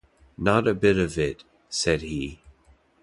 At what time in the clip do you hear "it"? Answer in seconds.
1.19-1.43